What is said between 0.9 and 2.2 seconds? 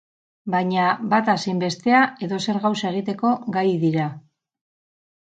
bata zein bestea